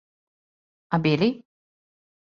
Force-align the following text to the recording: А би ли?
А 0.97 1.01
би 1.03 1.13
ли? 1.23 1.29